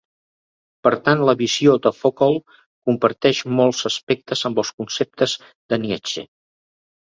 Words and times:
Per 0.85 0.91
tant, 1.09 1.19
la 1.29 1.35
visió 1.41 1.75
de 1.83 1.91
Foucault 1.97 2.55
comparteix 2.91 3.43
molts 3.61 3.83
aspectes 3.91 4.43
amb 4.51 4.63
els 4.63 4.73
conceptes 4.81 5.37
de 5.75 5.81
Nietzsche. 5.87 6.27